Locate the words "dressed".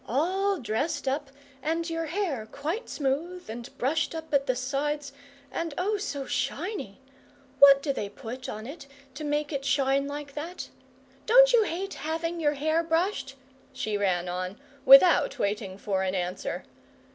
0.57-1.07